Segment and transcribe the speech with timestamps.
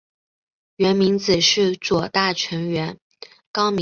[0.77, 2.97] 源明子是左大臣源
[3.51, 3.69] 高明之女。